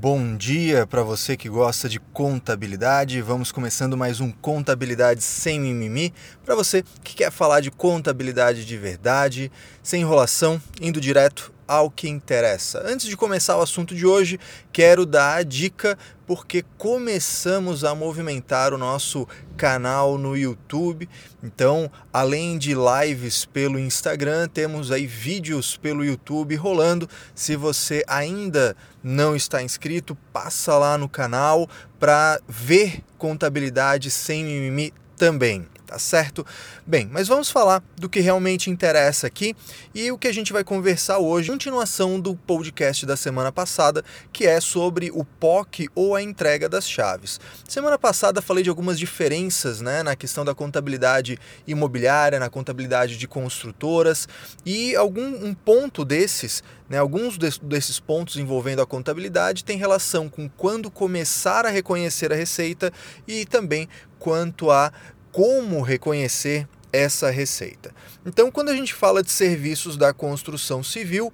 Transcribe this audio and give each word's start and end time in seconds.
Bom 0.00 0.36
dia 0.36 0.86
para 0.86 1.02
você 1.02 1.36
que 1.36 1.48
gosta 1.48 1.88
de 1.88 1.98
contabilidade. 1.98 3.20
Vamos 3.20 3.50
começando 3.50 3.96
mais 3.96 4.20
um 4.20 4.30
Contabilidade 4.30 5.20
sem 5.24 5.58
mimimi. 5.58 6.14
Para 6.44 6.54
você 6.54 6.84
que 7.02 7.16
quer 7.16 7.32
falar 7.32 7.58
de 7.58 7.72
contabilidade 7.72 8.64
de 8.64 8.76
verdade, 8.76 9.50
sem 9.82 10.02
enrolação, 10.02 10.62
indo 10.80 11.00
direto 11.00 11.52
ao 11.68 11.90
que 11.90 12.08
interessa. 12.08 12.82
Antes 12.84 13.06
de 13.06 13.16
começar 13.16 13.58
o 13.58 13.60
assunto 13.60 13.94
de 13.94 14.06
hoje, 14.06 14.40
quero 14.72 15.04
dar 15.04 15.36
a 15.36 15.42
dica 15.42 15.98
porque 16.26 16.64
começamos 16.76 17.84
a 17.84 17.94
movimentar 17.94 18.74
o 18.74 18.78
nosso 18.78 19.28
canal 19.56 20.18
no 20.18 20.36
YouTube. 20.36 21.08
Então, 21.42 21.90
além 22.12 22.58
de 22.58 22.74
lives 22.74 23.44
pelo 23.44 23.78
Instagram, 23.78 24.48
temos 24.48 24.90
aí 24.90 25.06
vídeos 25.06 25.76
pelo 25.76 26.04
YouTube 26.04 26.56
rolando. 26.56 27.08
Se 27.34 27.54
você 27.54 28.02
ainda 28.06 28.74
não 29.02 29.36
está 29.36 29.62
inscrito, 29.62 30.16
passa 30.32 30.76
lá 30.76 30.98
no 30.98 31.08
canal 31.08 31.68
para 31.98 32.40
ver 32.48 33.04
contabilidade 33.16 34.10
sem 34.10 34.44
mimimi 34.44 34.92
também 35.16 35.66
tá 35.88 35.98
certo? 35.98 36.44
Bem, 36.86 37.08
mas 37.10 37.26
vamos 37.26 37.50
falar 37.50 37.82
do 37.96 38.10
que 38.10 38.20
realmente 38.20 38.68
interessa 38.68 39.26
aqui 39.26 39.56
e 39.94 40.12
o 40.12 40.18
que 40.18 40.28
a 40.28 40.32
gente 40.32 40.52
vai 40.52 40.62
conversar 40.62 41.16
hoje, 41.16 41.50
continuação 41.50 42.20
do 42.20 42.36
podcast 42.36 43.06
da 43.06 43.16
semana 43.16 43.50
passada, 43.50 44.04
que 44.30 44.46
é 44.46 44.60
sobre 44.60 45.10
o 45.10 45.24
POC 45.24 45.88
ou 45.94 46.14
a 46.14 46.20
entrega 46.20 46.68
das 46.68 46.86
chaves. 46.86 47.40
Semana 47.66 47.98
passada 47.98 48.42
falei 48.42 48.62
de 48.62 48.68
algumas 48.68 48.98
diferenças 48.98 49.80
né, 49.80 50.02
na 50.02 50.14
questão 50.14 50.44
da 50.44 50.54
contabilidade 50.54 51.38
imobiliária, 51.66 52.38
na 52.38 52.50
contabilidade 52.50 53.16
de 53.16 53.26
construtoras 53.26 54.28
e 54.66 54.94
algum 54.94 55.46
um 55.46 55.54
ponto 55.54 56.04
desses 56.04 56.62
né, 56.88 56.96
alguns 56.96 57.36
desses 57.36 58.00
pontos 58.00 58.36
envolvendo 58.36 58.80
a 58.80 58.86
contabilidade 58.86 59.62
têm 59.62 59.76
relação 59.76 60.28
com 60.28 60.48
quando 60.48 60.90
começar 60.90 61.66
a 61.66 61.70
reconhecer 61.70 62.32
a 62.32 62.36
receita 62.36 62.90
e 63.26 63.44
também 63.44 63.88
quanto 64.18 64.70
a 64.70 64.92
como 65.32 65.82
reconhecer 65.82 66.68
essa 66.92 67.30
receita. 67.30 67.94
Então, 68.24 68.50
quando 68.50 68.70
a 68.70 68.74
gente 68.74 68.94
fala 68.94 69.22
de 69.22 69.30
serviços 69.30 69.96
da 69.96 70.12
construção 70.12 70.82
civil, 70.82 71.32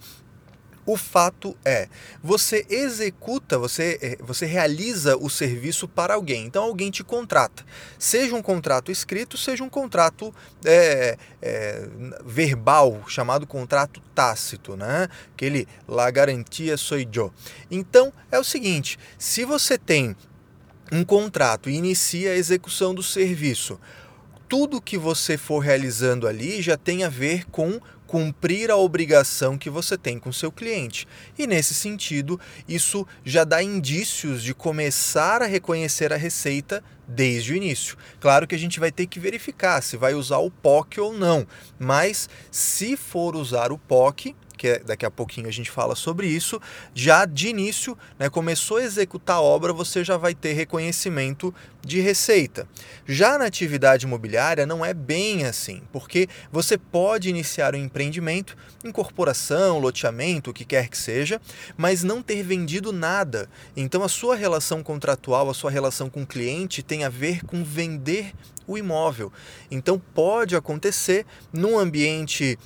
o 0.86 0.96
fato 0.96 1.56
é, 1.64 1.88
você 2.22 2.66
executa, 2.68 3.58
você, 3.58 3.98
é, 4.02 4.22
você 4.22 4.44
realiza 4.44 5.16
o 5.16 5.30
serviço 5.30 5.88
para 5.88 6.14
alguém. 6.14 6.44
Então 6.44 6.64
alguém 6.64 6.90
te 6.90 7.02
contrata. 7.02 7.64
Seja 7.98 8.34
um 8.34 8.42
contrato 8.42 8.92
escrito, 8.92 9.36
seja 9.36 9.64
um 9.64 9.68
contrato 9.68 10.34
é, 10.64 11.16
é, 11.40 11.88
verbal, 12.24 13.02
chamado 13.08 13.46
contrato 13.46 14.00
tácito, 14.14 14.76
né? 14.76 15.08
Aquele 15.32 15.66
la 15.88 16.10
garantia 16.10 16.76
soy 16.76 17.08
yo. 17.10 17.32
Então 17.70 18.12
é 18.30 18.38
o 18.38 18.44
seguinte: 18.44 18.98
se 19.18 19.44
você 19.44 19.78
tem 19.78 20.14
um 20.92 21.04
contrato 21.04 21.68
e 21.68 21.74
inicia 21.74 22.32
a 22.32 22.36
execução 22.36 22.94
do 22.94 23.02
serviço, 23.02 23.78
tudo 24.48 24.80
que 24.80 24.98
você 24.98 25.36
for 25.36 25.58
realizando 25.58 26.28
ali 26.28 26.60
já 26.62 26.76
tem 26.76 27.04
a 27.04 27.08
ver 27.08 27.44
com 27.46 27.80
cumprir 28.06 28.70
a 28.70 28.76
obrigação 28.76 29.58
que 29.58 29.68
você 29.68 29.98
tem 29.98 30.18
com 30.18 30.30
seu 30.30 30.52
cliente. 30.52 31.08
E 31.36 31.46
nesse 31.46 31.74
sentido, 31.74 32.38
isso 32.68 33.06
já 33.24 33.42
dá 33.42 33.62
indícios 33.62 34.42
de 34.42 34.54
começar 34.54 35.42
a 35.42 35.46
reconhecer 35.46 36.12
a 36.12 36.16
receita 36.16 36.84
desde 37.08 37.52
o 37.52 37.56
início. 37.56 37.96
Claro 38.20 38.46
que 38.46 38.54
a 38.54 38.58
gente 38.58 38.78
vai 38.78 38.92
ter 38.92 39.06
que 39.06 39.18
verificar 39.18 39.82
se 39.82 39.96
vai 39.96 40.14
usar 40.14 40.38
o 40.38 40.50
POC 40.50 41.00
ou 41.00 41.12
não, 41.12 41.46
mas 41.78 42.28
se 42.50 42.96
for 42.96 43.34
usar 43.34 43.72
o 43.72 43.78
POC, 43.78 44.36
que 44.56 44.68
é, 44.68 44.78
daqui 44.78 45.04
a 45.04 45.10
pouquinho 45.10 45.48
a 45.48 45.52
gente 45.52 45.70
fala 45.70 45.94
sobre 45.94 46.26
isso, 46.26 46.60
já 46.94 47.24
de 47.24 47.48
início, 47.48 47.96
né, 48.18 48.28
começou 48.28 48.78
a 48.78 48.84
executar 48.84 49.36
a 49.36 49.40
obra, 49.40 49.72
você 49.72 50.04
já 50.04 50.16
vai 50.16 50.34
ter 50.34 50.52
reconhecimento 50.52 51.54
de 51.84 52.00
receita. 52.00 52.66
Já 53.06 53.36
na 53.36 53.44
atividade 53.44 54.06
imobiliária 54.06 54.66
não 54.66 54.84
é 54.84 54.94
bem 54.94 55.44
assim, 55.44 55.82
porque 55.92 56.28
você 56.50 56.78
pode 56.78 57.28
iniciar 57.28 57.74
um 57.74 57.78
empreendimento, 57.78 58.56
incorporação, 58.84 59.78
loteamento, 59.78 60.50
o 60.50 60.54
que 60.54 60.64
quer 60.64 60.88
que 60.88 60.96
seja, 60.96 61.40
mas 61.76 62.02
não 62.02 62.22
ter 62.22 62.42
vendido 62.42 62.92
nada. 62.92 63.48
Então 63.76 64.02
a 64.02 64.08
sua 64.08 64.36
relação 64.36 64.82
contratual, 64.82 65.50
a 65.50 65.54
sua 65.54 65.70
relação 65.70 66.08
com 66.08 66.22
o 66.22 66.26
cliente 66.26 66.82
tem 66.82 67.04
a 67.04 67.08
ver 67.08 67.44
com 67.44 67.62
vender 67.64 68.32
o 68.66 68.78
imóvel. 68.78 69.32
Então 69.70 69.98
pode 69.98 70.56
acontecer 70.56 71.26
num 71.52 71.78
ambiente 71.78 72.58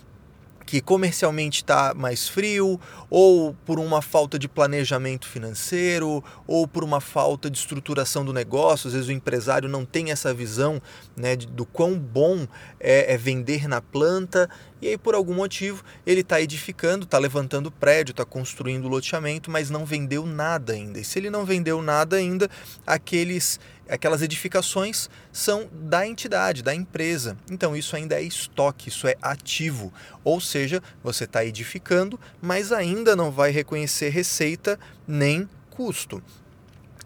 que 0.69 0.83
comercialmente 0.83 1.63
está 1.63 1.95
mais 1.95 2.29
frio, 2.29 2.79
ou 3.09 3.57
por 3.65 3.79
uma 3.79 4.03
falta 4.03 4.39
de 4.39 4.47
planejamento 4.47 5.27
financeiro, 5.27 6.23
ou 6.47 6.69
por 6.69 6.85
uma 6.85 7.01
falta 7.01 7.49
de 7.49 7.57
estruturação 7.57 8.23
do 8.23 8.35
negócio. 8.35 8.87
Às 8.87 8.93
vezes 8.93 9.09
o 9.09 9.13
empresário 9.13 9.67
não 9.67 9.87
tem 9.87 10.11
essa 10.11 10.35
visão 10.35 10.79
né, 11.17 11.37
do 11.37 11.65
quão 11.65 11.99
bom 11.99 12.47
é, 12.79 13.15
é 13.15 13.17
vender 13.17 13.67
na 13.67 13.81
planta, 13.81 14.47
e 14.83 14.89
aí 14.89 14.99
por 14.99 15.15
algum 15.15 15.33
motivo 15.33 15.83
ele 16.07 16.21
está 16.21 16.39
edificando, 16.39 17.05
está 17.05 17.17
levantando 17.17 17.71
prédio, 17.71 18.13
está 18.13 18.27
construindo 18.27 18.89
loteamento, 18.89 19.51
mas 19.51 19.71
não 19.71 19.87
vendeu 19.87 20.27
nada 20.27 20.75
ainda. 20.75 21.01
E 21.01 21.05
se 21.05 21.19
ele 21.19 21.31
não 21.31 21.47
vendeu 21.47 21.81
nada 21.81 22.17
ainda, 22.17 22.51
aqueles 22.87 23.59
aquelas 23.89 24.23
edificações 24.23 25.09
são 25.33 25.69
da 25.73 26.07
entidade, 26.07 26.63
da 26.63 26.75
empresa. 26.75 27.37
Então 27.51 27.77
isso 27.77 27.97
ainda 27.97 28.17
é 28.17 28.23
estoque, 28.23 28.89
isso 28.89 29.07
é 29.07 29.17
ativo. 29.21 29.93
Ou 30.23 30.41
seja, 30.41 30.83
você 31.03 31.25
está 31.25 31.45
edificando, 31.45 32.19
mas 32.41 32.73
ainda 32.73 33.17
não 33.17 33.31
vai 33.31 33.51
reconhecer 33.51 34.11
receita 34.11 34.79
nem 35.07 35.49
custo. 35.71 36.23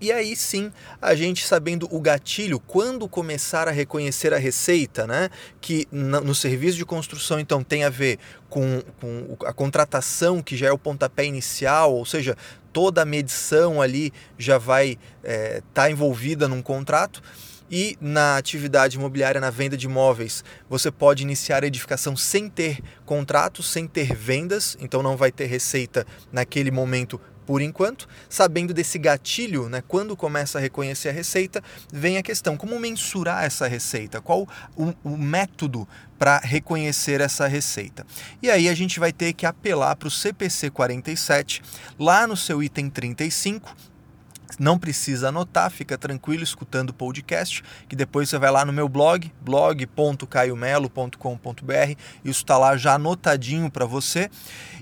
E 0.02 0.10
aí 0.10 0.34
sim, 0.34 0.72
a 1.00 1.14
gente 1.14 1.46
sabendo 1.46 1.86
o 1.88 2.00
gatilho, 2.00 2.58
quando 2.58 3.08
começar 3.08 3.68
a 3.68 3.70
reconhecer 3.70 4.34
a 4.34 4.36
receita, 4.36 5.06
né? 5.06 5.30
Que 5.60 5.86
no 5.92 6.34
serviço 6.34 6.76
de 6.76 6.84
construção, 6.84 7.38
então, 7.38 7.62
tem 7.62 7.84
a 7.84 7.88
ver 7.88 8.18
com, 8.50 8.82
com 9.00 9.36
a 9.46 9.52
contratação, 9.52 10.42
que 10.42 10.56
já 10.56 10.66
é 10.66 10.72
o 10.72 10.76
pontapé 10.76 11.24
inicial, 11.24 11.94
ou 11.94 12.04
seja, 12.04 12.36
toda 12.72 13.02
a 13.02 13.04
medição 13.04 13.80
ali 13.80 14.12
já 14.38 14.58
vai 14.58 14.92
estar 14.92 15.00
é, 15.24 15.62
tá 15.74 15.90
envolvida 15.90 16.48
num 16.48 16.62
contrato. 16.62 17.22
E 17.74 17.96
na 18.02 18.36
atividade 18.36 18.98
imobiliária, 18.98 19.40
na 19.40 19.48
venda 19.48 19.78
de 19.78 19.86
imóveis, 19.86 20.44
você 20.68 20.90
pode 20.90 21.22
iniciar 21.22 21.64
a 21.64 21.66
edificação 21.66 22.14
sem 22.14 22.50
ter 22.50 22.82
contrato, 23.06 23.62
sem 23.62 23.86
ter 23.88 24.14
vendas, 24.14 24.76
então 24.78 25.02
não 25.02 25.16
vai 25.16 25.32
ter 25.32 25.46
receita 25.46 26.06
naquele 26.30 26.70
momento 26.70 27.18
por 27.46 27.60
enquanto, 27.60 28.08
sabendo 28.28 28.72
desse 28.72 28.98
gatilho, 28.98 29.68
né, 29.68 29.82
quando 29.88 30.16
começa 30.16 30.58
a 30.58 30.60
reconhecer 30.60 31.08
a 31.08 31.12
receita, 31.12 31.62
vem 31.92 32.16
a 32.16 32.22
questão: 32.22 32.56
como 32.56 32.78
mensurar 32.78 33.44
essa 33.44 33.66
receita? 33.66 34.20
Qual 34.20 34.46
o, 34.76 34.92
o 35.02 35.16
método 35.16 35.88
para 36.18 36.38
reconhecer 36.38 37.20
essa 37.20 37.46
receita? 37.46 38.06
E 38.40 38.50
aí 38.50 38.68
a 38.68 38.74
gente 38.74 39.00
vai 39.00 39.12
ter 39.12 39.32
que 39.32 39.46
apelar 39.46 39.96
para 39.96 40.08
o 40.08 40.10
CPC 40.10 40.70
47, 40.70 41.62
lá 41.98 42.26
no 42.26 42.36
seu 42.36 42.62
item 42.62 42.88
35, 42.88 43.74
não 44.62 44.78
precisa 44.78 45.30
anotar, 45.30 45.72
fica 45.72 45.98
tranquilo 45.98 46.44
escutando 46.44 46.90
o 46.90 46.94
podcast, 46.94 47.64
que 47.88 47.96
depois 47.96 48.28
você 48.28 48.38
vai 48.38 48.52
lá 48.52 48.64
no 48.64 48.72
meu 48.72 48.88
blog, 48.88 49.32
blog.caiomelo.com.br, 49.40 51.98
isso 52.24 52.42
está 52.42 52.56
lá 52.56 52.76
já 52.76 52.94
anotadinho 52.94 53.68
para 53.68 53.84
você. 53.84 54.30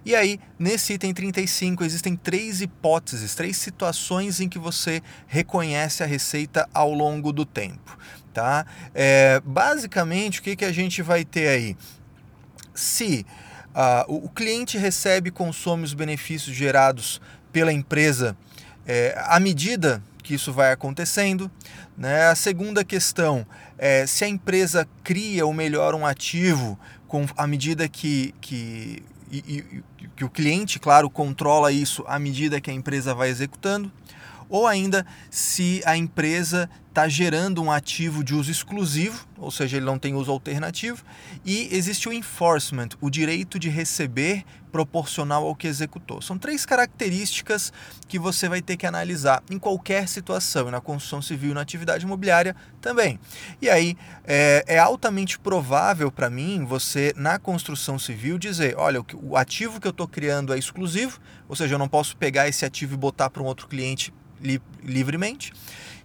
E 0.05 0.15
aí, 0.15 0.39
nesse 0.59 0.93
item 0.93 1.15
35, 1.15 1.83
existem 1.83 2.15
três 2.15 2.61
hipóteses, 2.61 3.35
três 3.35 3.57
situações 3.57 4.39
em 4.39 4.51
que 4.51 4.59
você 4.59 5.03
reconhece 5.27 6.03
a 6.03 6.07
receita 6.07 6.69
ao 6.75 6.93
longo 6.93 7.33
do 7.33 7.47
tempo. 7.47 7.97
Tá? 8.35 8.67
É, 8.95 9.41
basicamente, 9.43 10.41
o 10.41 10.43
que, 10.43 10.57
que 10.57 10.65
a 10.67 10.73
gente 10.73 11.01
vai 11.01 11.25
ter 11.25 11.49
aí? 11.49 11.75
Se 12.75 13.25
uh, 13.71 14.15
o 14.15 14.29
cliente 14.29 14.77
recebe 14.77 15.31
e 15.31 15.33
consome 15.33 15.85
os 15.85 15.95
benefícios 15.95 16.55
gerados 16.55 17.19
pela 17.51 17.73
empresa 17.73 18.37
é, 18.87 19.15
à 19.27 19.38
medida 19.38 20.03
que 20.23 20.35
isso 20.35 20.53
vai 20.53 20.73
acontecendo. 20.73 21.50
Né? 21.97 22.27
A 22.29 22.35
segunda 22.35 22.85
questão 22.85 23.47
é 23.77 24.06
se 24.06 24.25
a 24.25 24.29
empresa 24.29 24.87
cria 25.03 25.44
ou 25.44 25.53
melhora 25.53 25.97
um 25.97 26.06
ativo 26.06 26.79
com, 27.09 27.27
à 27.37 27.47
medida 27.47 27.88
que, 27.88 28.35
que, 28.41 29.03
e, 29.31 29.38
e, 29.38 29.82
que 30.15 30.25
o 30.25 30.31
cliente, 30.31 30.79
claro, 30.79 31.11
controla 31.11 31.73
isso 31.73 32.05
à 32.06 32.19
medida 32.19 32.61
que 32.61 32.71
a 32.71 32.75
empresa 32.75 33.15
vai 33.15 33.29
executando. 33.29 33.91
Ou 34.50 34.67
ainda 34.67 35.06
se 35.31 35.81
a 35.87 35.97
empresa 35.97 36.69
está 36.91 37.08
gerando 37.08 37.62
um 37.62 37.70
ativo 37.70 38.25
de 38.25 38.35
uso 38.35 38.50
exclusivo, 38.50 39.25
ou 39.38 39.50
seja, 39.50 39.76
ele 39.76 39.87
não 39.87 39.97
tem 39.97 40.14
uso 40.14 40.31
alternativo, 40.31 41.05
e 41.47 41.69
existe 41.70 42.08
o 42.08 42.12
enforcement, 42.12 42.88
o 43.00 43.08
direito 43.08 43.61
de 43.61 43.69
receber 43.69 44.44
proporcional 44.73 45.47
ao 45.47 45.55
que 45.55 45.69
executou. 45.69 46.20
São 46.20 46.37
três 46.37 46.67
características 46.67 47.73
que 48.08 48.19
você 48.19 48.49
vai 48.49 48.61
ter 48.61 48.76
que 48.76 48.87
analisar 48.87 49.43
em 49.49 49.58
qualquer 49.58 50.08
situação, 50.08 50.70
na 50.70 50.81
construção 50.81 51.23
civil 51.23 51.52
e 51.52 51.55
na 51.55 51.61
atividade 51.61 52.05
imobiliária 52.05 52.56
também. 52.81 53.20
E 53.62 53.70
aí 53.70 53.97
é, 54.25 54.64
é 54.67 54.79
altamente 54.79 55.38
provável 55.38 56.11
para 56.11 56.29
mim 56.29 56.64
você, 56.64 57.12
na 57.17 57.38
construção 57.38 57.99
civil, 58.00 58.37
dizer: 58.37 58.76
olha, 58.76 59.00
o 59.14 59.37
ativo 59.37 59.81
que 59.81 59.87
eu 59.87 59.93
estou 59.93 60.08
criando 60.08 60.52
é 60.52 60.58
exclusivo, 60.58 61.20
ou 61.49 61.55
seja, 61.55 61.75
eu 61.75 61.79
não 61.79 61.88
posso 61.88 62.17
pegar 62.17 62.49
esse 62.49 62.64
ativo 62.64 62.94
e 62.94 62.97
botar 62.97 63.31
para 63.31 63.43
um 63.43 63.47
outro 63.47 63.69
cliente 63.69 64.12
li 64.42 64.60
livremente. 64.82 65.52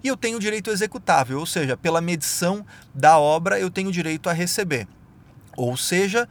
E 0.04 0.08
eu 0.08 0.16
tenho 0.16 0.40
direito 0.40 0.70
executável, 0.70 1.40
ou 1.40 1.46
seja, 1.46 1.76
pela 1.76 2.00
medição 2.00 2.66
da 2.94 3.18
obra 3.18 3.60
eu 3.60 3.72
tenho 3.72 3.92
direito 3.92 4.30
a 4.30 4.34
receber. 4.34 4.88
Ou 5.58 5.76
seja, 5.76 6.28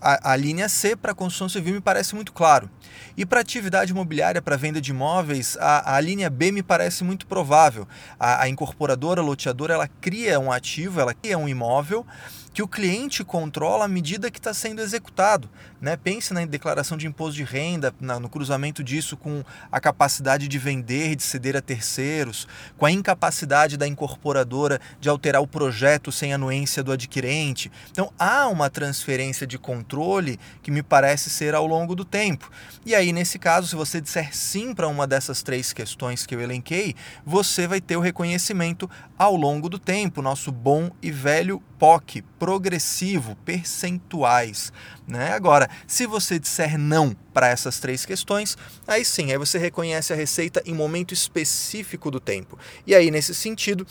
a, 0.00 0.32
a 0.32 0.36
linha 0.36 0.68
C 0.68 0.96
para 0.96 1.12
a 1.12 1.14
construção 1.14 1.48
civil 1.48 1.74
me 1.74 1.80
parece 1.80 2.14
muito 2.14 2.32
claro. 2.32 2.70
E 3.16 3.26
para 3.26 3.40
atividade 3.40 3.92
imobiliária, 3.92 4.40
para 4.40 4.56
venda 4.56 4.80
de 4.80 4.90
imóveis, 4.90 5.56
a, 5.60 5.96
a 5.96 6.00
linha 6.00 6.30
B 6.30 6.52
me 6.52 6.62
parece 6.62 7.04
muito 7.04 7.26
provável. 7.26 7.86
A, 8.18 8.42
a 8.42 8.48
incorporadora, 8.48 9.20
a 9.20 9.24
loteadora, 9.24 9.74
ela 9.74 9.88
cria 10.00 10.38
um 10.38 10.50
ativo, 10.50 11.00
ela 11.00 11.14
cria 11.14 11.38
um 11.38 11.48
imóvel 11.48 12.06
que 12.58 12.62
o 12.62 12.66
cliente 12.66 13.22
controla 13.22 13.84
à 13.84 13.88
medida 13.88 14.32
que 14.32 14.40
está 14.40 14.52
sendo 14.52 14.80
executado. 14.80 15.48
Né? 15.80 15.96
Pense 15.96 16.34
na 16.34 16.44
declaração 16.44 16.98
de 16.98 17.06
imposto 17.06 17.36
de 17.36 17.44
renda, 17.44 17.94
na, 18.00 18.18
no 18.18 18.28
cruzamento 18.28 18.82
disso 18.82 19.16
com 19.16 19.44
a 19.70 19.78
capacidade 19.78 20.48
de 20.48 20.58
vender, 20.58 21.14
de 21.14 21.22
ceder 21.22 21.56
a 21.56 21.60
terceiros, 21.60 22.48
com 22.76 22.84
a 22.84 22.90
incapacidade 22.90 23.76
da 23.76 23.86
incorporadora 23.86 24.80
de 24.98 25.08
alterar 25.08 25.40
o 25.40 25.46
projeto 25.46 26.10
sem 26.10 26.34
anuência 26.34 26.82
do 26.82 26.90
adquirente. 26.90 27.70
Então 27.92 28.12
há 28.18 28.48
uma 28.48 28.68
transferência 28.68 29.46
de 29.46 29.56
controle 29.56 30.36
que 30.60 30.72
me 30.72 30.82
parece 30.82 31.30
ser 31.30 31.54
ao 31.54 31.64
longo 31.64 31.94
do 31.94 32.04
tempo. 32.04 32.50
E 32.84 32.92
aí, 32.92 33.12
nesse 33.12 33.38
caso, 33.38 33.68
se 33.68 33.76
você 33.76 34.00
disser 34.00 34.34
sim 34.34 34.74
para 34.74 34.88
uma 34.88 35.06
dessas 35.06 35.44
três 35.44 35.72
questões 35.72 36.26
que 36.26 36.34
eu 36.34 36.40
elenquei, 36.40 36.96
você 37.24 37.68
vai 37.68 37.80
ter 37.80 37.96
o 37.96 38.00
reconhecimento 38.00 38.90
ao 39.16 39.36
longo 39.36 39.68
do 39.68 39.78
tempo, 39.78 40.20
nosso 40.20 40.50
bom 40.50 40.90
e 41.00 41.12
velho 41.12 41.62
POC, 41.78 42.22
progressivo, 42.48 43.36
percentuais. 43.44 44.72
Né? 45.06 45.32
Agora, 45.34 45.68
se 45.86 46.06
você 46.06 46.38
disser 46.38 46.78
não 46.78 47.14
para 47.34 47.48
essas 47.48 47.78
três 47.78 48.06
questões, 48.06 48.56
aí 48.86 49.04
sim, 49.04 49.30
aí 49.30 49.36
você 49.36 49.58
reconhece 49.58 50.14
a 50.14 50.16
receita 50.16 50.62
em 50.64 50.72
momento 50.72 51.12
específico 51.12 52.10
do 52.10 52.18
tempo. 52.18 52.58
E 52.86 52.94
aí, 52.94 53.10
nesse 53.10 53.34
sentido, 53.34 53.86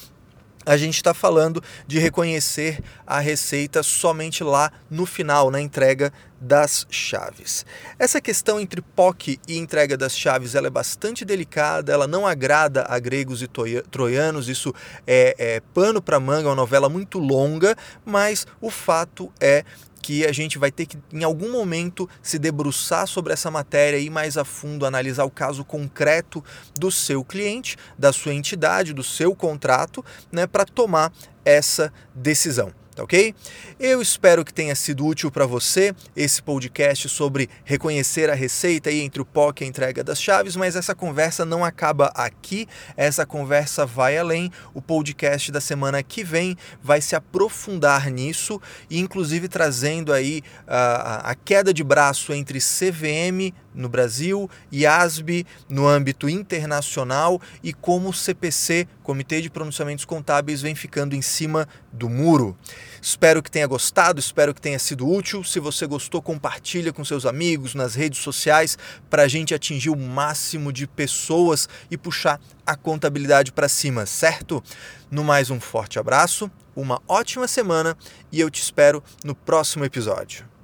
a 0.66 0.76
gente 0.76 0.96
está 0.96 1.14
falando 1.14 1.64
de 1.86 2.00
reconhecer 2.00 2.84
a 3.06 3.20
receita 3.20 3.84
somente 3.84 4.44
lá 4.44 4.72
no 4.90 5.06
final, 5.06 5.52
na 5.52 5.62
entrega 5.62 6.12
das 6.40 6.86
chaves. 6.90 7.66
Essa 7.98 8.22
questão 8.22 8.60
entre 8.60 8.82
POC 8.82 9.40
e 9.48 9.58
entrega 9.58 9.98
das 9.98 10.18
chaves 10.18 10.56
ela 10.56 10.68
é 10.68 10.70
bastante 10.70 11.26
delicada, 11.26 11.92
ela 11.92 12.08
não 12.08 12.26
agrada 12.26 12.86
a 12.88 13.00
gregos 13.00 13.42
e 13.42 13.50
troianos, 13.90 14.48
isso 14.48 14.74
é, 15.06 15.36
é 15.38 15.60
pano 15.74 16.02
para 16.02 16.20
manga, 16.20 16.48
é 16.48 16.50
uma 16.50 16.56
novela 16.56 16.90
muito 16.90 17.20
longa, 17.20 17.76
mas 18.06 18.46
o 18.62 18.70
fato 18.70 19.32
é 19.40 19.64
que 20.02 20.26
a 20.26 20.32
gente 20.32 20.58
vai 20.58 20.72
ter 20.72 20.86
que, 20.86 20.98
em 21.12 21.24
algum 21.24 21.52
momento, 21.52 22.10
se 22.22 22.40
debruçar 22.40 23.08
sobre 23.08 23.34
essa 23.34 23.52
matéria 23.52 23.98
e 23.98 24.06
ir 24.06 24.10
mais 24.10 24.38
a 24.38 24.46
fundo, 24.46 24.86
analisar 24.86 25.26
o 25.26 25.30
caso 25.30 25.66
concreto 25.66 26.42
do 26.80 26.90
seu 26.90 27.26
cliente, 27.26 27.76
da 27.98 28.14
sua 28.14 28.34
entidade, 28.34 28.94
do 28.94 29.04
seu 29.04 29.36
contrato, 29.36 30.06
né, 30.32 30.48
para 30.48 30.64
tomar 30.64 31.12
essa 31.44 31.92
decisão 32.16 32.72
tá 32.98 33.04
ok? 33.04 33.34
Eu 33.80 34.02
espero 34.02 34.44
que 34.44 34.52
tenha 34.52 34.74
sido 34.76 35.06
útil 35.06 35.30
para 35.30 35.46
você 35.46 35.94
esse 36.16 36.42
podcast 36.42 37.08
sobre 37.08 37.48
reconhecer 37.64 38.28
a 38.28 38.34
receita 38.34 38.90
aí 38.90 39.02
entre 39.02 39.22
o 39.22 39.26
POC 39.26 39.62
e 39.62 39.66
a 39.66 39.68
entrega 39.68 40.04
das 40.04 40.20
chaves, 40.20 40.56
mas 40.56 40.76
essa 40.76 40.96
conversa 40.96 41.46
não 41.46 41.64
acaba 41.64 42.08
aqui, 42.16 42.68
essa 42.96 43.24
conversa 43.24 43.86
vai 43.86 44.18
além. 44.18 44.52
O 44.74 44.82
podcast 44.82 45.52
da 45.52 45.62
semana 45.62 46.02
que 46.02 46.24
vem 46.24 46.58
vai 46.82 47.00
se 47.00 47.16
aprofundar 47.16 48.10
nisso 48.10 48.60
e 48.90 49.00
inclusive 49.00 49.48
trazendo 49.48 50.12
aí 50.12 50.42
a, 50.68 51.32
a 51.32 51.36
queda 51.36 51.72
de 51.72 51.84
braço 51.84 52.34
entre 52.34 52.60
CVM 52.60 53.54
no 53.78 53.88
Brasil, 53.88 54.50
IASB 54.72 55.46
no 55.70 55.88
âmbito 55.88 56.28
internacional 56.28 57.40
e 57.64 57.72
como 57.72 58.10
o 58.10 58.14
CPC, 58.14 58.88
Comitê 59.04 59.42
de 59.42 59.50
Pronunciamentos 59.50 60.04
Contábeis, 60.04 60.62
vem 60.62 60.76
ficando 60.76 61.16
em 61.16 61.22
cima 61.22 61.68
do 61.94 62.10
muro. 62.10 62.58
Espero 63.02 63.42
que 63.42 63.52
tenha 63.52 63.68
gostado, 63.68 64.20
espero 64.20 64.54
que 64.54 64.60
tenha 64.60 64.80
sido 64.80 65.08
útil. 65.08 65.44
Se 65.44 65.60
você 65.60 65.86
gostou, 65.86 66.22
compartilha 66.22 66.92
com 66.92 67.06
seus 67.06 67.26
amigos 67.26 67.76
nas 67.76 67.96
redes 67.96 68.20
sociais 68.20 68.78
para 69.10 69.24
a 69.24 69.28
gente 69.28 69.54
atingir 69.54 69.90
o 69.90 69.96
máximo 69.96 70.74
de 70.74 70.88
pessoas 70.88 71.70
e 71.90 71.98
puxar 71.98 72.42
a 72.66 72.76
contabilidade 72.76 73.52
para 73.52 73.70
cima, 73.70 74.06
certo? 74.06 74.62
No 75.10 75.24
mais, 75.24 75.50
um 75.50 75.60
forte 75.60 76.00
abraço, 76.00 76.52
uma 76.76 77.02
ótima 77.08 77.48
semana 77.48 77.96
e 78.32 78.40
eu 78.40 78.50
te 78.50 78.62
espero 78.62 79.04
no 79.24 79.34
próximo 79.34 79.86
episódio. 79.86 80.57